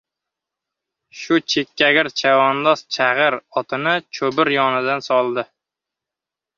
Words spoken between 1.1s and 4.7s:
shu chekkagir chavandoz chag‘ir otini Cho‘bir